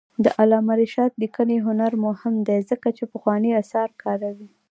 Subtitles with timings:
[0.23, 4.49] د علامه رشاد لیکنی هنر مهم دی ځکه چې پخواني آثار کاروي.